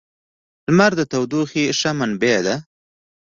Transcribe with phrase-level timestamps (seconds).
[0.67, 2.55] •لمر د تودوخې ښه منبع ده.